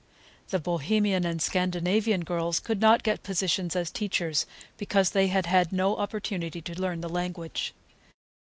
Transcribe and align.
The 0.49 0.57
Bohemian 0.57 1.25
and 1.25 1.39
Scandinavian 1.39 2.21
girls 2.23 2.59
could 2.59 2.81
not 2.81 3.03
get 3.03 3.21
positions 3.21 3.75
as 3.75 3.91
teachers, 3.91 4.47
because 4.79 5.11
they 5.11 5.27
had 5.27 5.45
had 5.45 5.71
no 5.71 5.95
opportunity 5.95 6.59
to 6.59 6.81
learn 6.81 7.01
the 7.01 7.07
language. 7.09 7.75